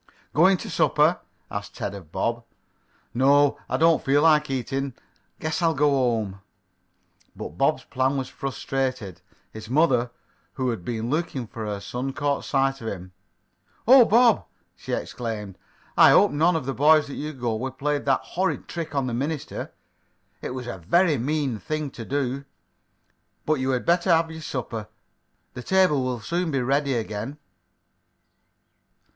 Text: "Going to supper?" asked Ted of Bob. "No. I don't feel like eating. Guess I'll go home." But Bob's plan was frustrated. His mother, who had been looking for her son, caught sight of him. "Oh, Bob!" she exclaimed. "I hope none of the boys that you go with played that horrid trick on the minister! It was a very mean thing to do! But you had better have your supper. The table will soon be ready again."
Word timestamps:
"Going 0.33 0.57
to 0.57 0.69
supper?" 0.71 1.19
asked 1.51 1.75
Ted 1.75 1.93
of 1.93 2.11
Bob. 2.11 2.43
"No. 3.13 3.59
I 3.69 3.77
don't 3.77 4.03
feel 4.03 4.23
like 4.23 4.49
eating. 4.49 4.95
Guess 5.39 5.61
I'll 5.61 5.75
go 5.75 5.91
home." 5.91 6.41
But 7.35 7.49
Bob's 7.59 7.83
plan 7.83 8.17
was 8.17 8.27
frustrated. 8.27 9.21
His 9.51 9.69
mother, 9.69 10.09
who 10.53 10.69
had 10.71 10.83
been 10.83 11.11
looking 11.11 11.45
for 11.45 11.67
her 11.67 11.79
son, 11.79 12.13
caught 12.13 12.43
sight 12.45 12.81
of 12.81 12.87
him. 12.87 13.11
"Oh, 13.87 14.03
Bob!" 14.03 14.45
she 14.75 14.91
exclaimed. 14.91 15.55
"I 15.95 16.09
hope 16.09 16.31
none 16.31 16.55
of 16.55 16.65
the 16.65 16.73
boys 16.73 17.05
that 17.05 17.13
you 17.13 17.31
go 17.31 17.53
with 17.53 17.77
played 17.77 18.05
that 18.05 18.21
horrid 18.23 18.67
trick 18.67 18.95
on 18.95 19.05
the 19.05 19.13
minister! 19.13 19.71
It 20.41 20.55
was 20.55 20.65
a 20.65 20.79
very 20.79 21.19
mean 21.19 21.59
thing 21.59 21.91
to 21.91 22.03
do! 22.05 22.45
But 23.45 23.59
you 23.59 23.69
had 23.69 23.85
better 23.85 24.09
have 24.11 24.31
your 24.31 24.41
supper. 24.41 24.87
The 25.53 25.61
table 25.61 26.03
will 26.03 26.21
soon 26.21 26.49
be 26.49 26.59
ready 26.63 26.95
again." 26.95 27.37